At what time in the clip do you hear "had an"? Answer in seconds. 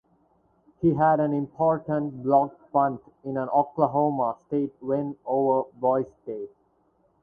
0.95-1.31